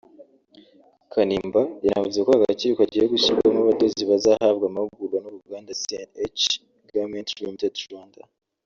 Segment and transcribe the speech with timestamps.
[1.11, 6.41] Kanimba yanavuze ko aka gakiriro kagiye gushyirwamo abadozi bazahabwa amahugurwa n’uruganda C&H
[6.89, 8.21] Garments Ltd Rwanda